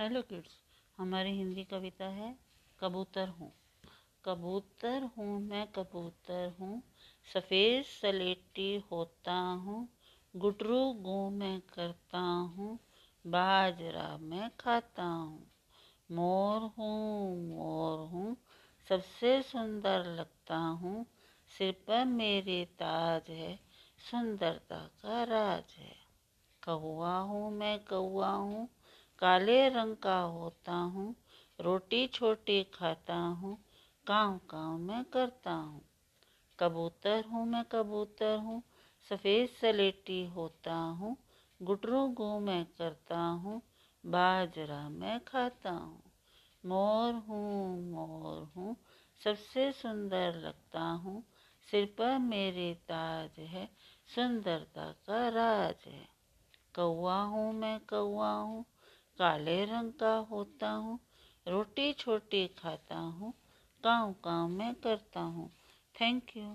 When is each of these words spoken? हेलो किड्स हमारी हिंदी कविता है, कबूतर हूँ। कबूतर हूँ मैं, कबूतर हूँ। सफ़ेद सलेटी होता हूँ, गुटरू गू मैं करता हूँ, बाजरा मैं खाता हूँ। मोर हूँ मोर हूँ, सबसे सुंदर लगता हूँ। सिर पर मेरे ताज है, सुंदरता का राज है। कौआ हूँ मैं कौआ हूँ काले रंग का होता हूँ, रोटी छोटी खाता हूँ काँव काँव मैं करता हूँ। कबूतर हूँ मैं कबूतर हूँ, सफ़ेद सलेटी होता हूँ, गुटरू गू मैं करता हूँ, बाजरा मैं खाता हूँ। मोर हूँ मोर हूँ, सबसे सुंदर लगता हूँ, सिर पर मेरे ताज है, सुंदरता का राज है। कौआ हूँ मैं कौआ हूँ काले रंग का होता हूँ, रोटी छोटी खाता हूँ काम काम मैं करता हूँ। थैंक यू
हेलो 0.00 0.22
किड्स 0.22 0.50
हमारी 0.98 1.30
हिंदी 1.30 1.64
कविता 1.64 2.04
है, 2.04 2.36
कबूतर 2.80 3.28
हूँ। 3.28 3.52
कबूतर 4.24 5.02
हूँ 5.02 5.40
मैं, 5.40 5.66
कबूतर 5.66 6.56
हूँ। 6.60 6.82
सफ़ेद 7.32 7.84
सलेटी 7.84 8.84
होता 8.92 9.32
हूँ, 9.32 9.88
गुटरू 10.36 10.92
गू 10.92 11.30
मैं 11.30 11.60
करता 11.60 12.18
हूँ, 12.18 12.78
बाजरा 13.26 14.18
मैं 14.20 14.50
खाता 14.60 15.02
हूँ। 15.02 15.50
मोर 16.12 16.60
हूँ 16.60 17.48
मोर 17.48 17.98
हूँ, 17.98 18.36
सबसे 18.88 19.42
सुंदर 19.42 20.04
लगता 20.04 20.56
हूँ। 20.56 21.06
सिर 21.58 21.72
पर 21.72 22.04
मेरे 22.04 22.64
ताज 22.64 23.22
है, 23.30 23.56
सुंदरता 24.10 24.90
का 25.02 25.24
राज 25.24 25.74
है। 25.78 25.96
कौआ 26.64 27.18
हूँ 27.18 27.52
मैं 27.52 27.78
कौआ 27.78 28.30
हूँ 28.30 28.68
काले 29.20 29.68
रंग 29.68 29.96
का 29.96 30.18
होता 30.18 30.72
हूँ, 30.72 31.14
रोटी 31.60 32.06
छोटी 32.06 32.62
खाता 32.64 33.14
हूँ 33.14 33.58
काँव 34.06 34.38
काँव 34.50 34.78
मैं 34.78 35.04
करता 35.04 35.52
हूँ। 35.52 35.82
कबूतर 36.58 37.24
हूँ 37.24 37.46
मैं 37.46 37.64
कबूतर 37.64 38.38
हूँ, 38.38 38.62
सफ़ेद 39.10 39.48
सलेटी 39.60 40.26
होता 40.26 40.74
हूँ, 40.74 41.16
गुटरू 41.62 42.08
गू 42.08 42.38
मैं 42.40 42.64
करता 42.78 43.18
हूँ, 43.18 43.62
बाजरा 44.06 44.88
मैं 44.88 45.20
खाता 45.24 45.70
हूँ। 45.70 46.02
मोर 46.66 47.14
हूँ 47.14 47.90
मोर 47.90 48.42
हूँ, 48.56 48.76
सबसे 49.24 49.72
सुंदर 49.72 50.34
लगता 50.34 50.80
हूँ, 50.80 51.24
सिर 51.70 51.94
पर 51.98 52.18
मेरे 52.18 52.74
ताज 52.74 53.38
है, 53.38 53.68
सुंदरता 54.14 54.92
का 54.92 55.28
राज 55.28 55.86
है। 55.86 56.08
कौआ 56.74 57.22
हूँ 57.22 57.52
मैं 57.52 57.80
कौआ 57.80 58.32
हूँ 58.32 58.64
काले 59.20 59.64
रंग 59.64 59.92
का 59.92 60.14
होता 60.30 60.70
हूँ, 60.70 60.98
रोटी 61.46 61.92
छोटी 61.92 62.46
खाता 62.58 62.98
हूँ 62.98 63.32
काम 63.84 64.12
काम 64.24 64.50
मैं 64.50 64.74
करता 64.74 65.20
हूँ। 65.20 65.48
थैंक 65.94 66.36
यू 66.36 66.48